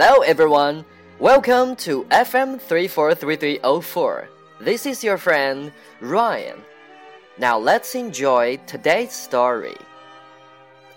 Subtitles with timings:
[0.00, 0.84] Hello everyone,
[1.18, 4.28] welcome to FM 343304.
[4.60, 6.62] This is your friend Ryan.
[7.36, 9.74] Now let's enjoy today's story.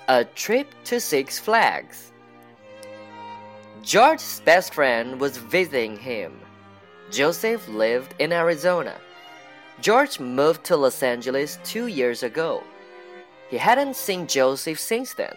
[0.07, 2.11] A trip to Six Flags.
[3.81, 6.39] George's best friend was visiting him.
[7.09, 8.93] Joseph lived in Arizona.
[9.81, 12.63] George moved to Los Angeles two years ago.
[13.49, 15.33] He hadn't seen Joseph since then.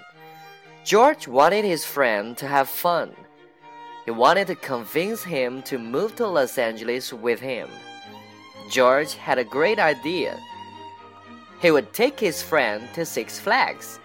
[0.84, 3.16] George wanted his friend to have fun.
[4.04, 7.68] He wanted to convince him to move to Los Angeles with him.
[8.70, 10.38] George had a great idea.
[11.60, 13.98] He would take his friend to Six Flags.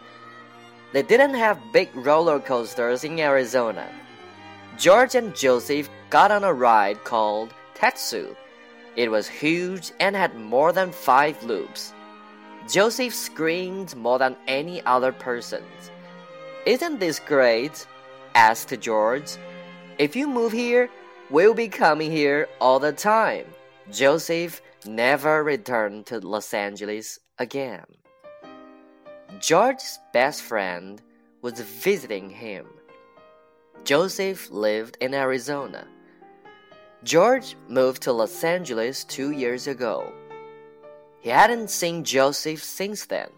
[0.94, 3.88] They didn't have big roller coasters in Arizona.
[4.77, 8.36] George and Joseph got on a ride called Tatsu.
[8.95, 11.94] It was huge and had more than five loops.
[12.70, 15.63] Joseph screamed more than any other person.
[16.66, 17.86] Isn't this great?
[18.36, 19.38] asked George.
[20.00, 20.89] If you move here,
[21.30, 23.45] we'll be coming here all the time.
[23.92, 27.83] Joseph never returned to Los Angeles again.
[29.41, 31.02] George's best friend
[31.41, 32.66] was visiting him.
[33.83, 35.86] Joseph lived in Arizona.
[37.03, 40.13] George moved to Los Angeles two years ago.
[41.19, 43.31] He hadn't seen Joseph since then.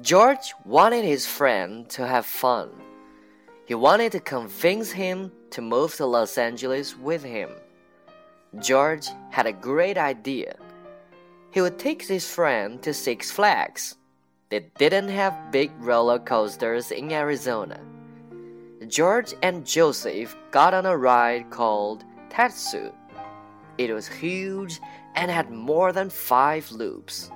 [0.00, 2.70] George wanted his friend to have fun.
[3.64, 7.50] He wanted to convince him to move to Los Angeles with him.
[8.58, 10.56] George had a great idea.
[11.52, 13.96] He would take his friend to Six Flags.
[14.48, 17.80] They didn't have big roller coasters in Arizona.
[18.88, 22.90] George and Joseph got on a ride called Tatsu.
[23.78, 24.80] It was huge
[25.14, 27.30] and had more than five loops.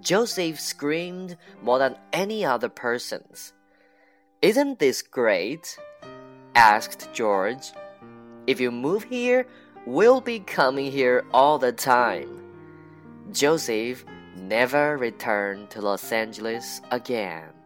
[0.00, 3.52] Joseph screamed more than any other person's.
[4.42, 5.76] Isn't this great?
[6.54, 7.72] asked George.
[8.46, 9.46] If you move here,
[9.84, 12.42] we'll be coming here all the time.
[13.32, 14.02] Joseph
[14.34, 17.59] never returned to Los Angeles again.